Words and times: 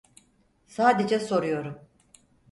Sadece 0.67 1.19
soruyorum. 1.19 1.75